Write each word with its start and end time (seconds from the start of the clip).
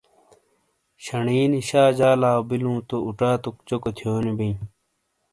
شنی 1.03 1.39
نی 1.51 1.61
شا 1.69 1.83
جالاؤبیلو 1.97 2.75
تو 2.87 2.97
اُچاتوک 3.07 3.55
چوکو 3.67 3.89
تھیونی 3.97 4.33
بئیں۔ 4.37 4.57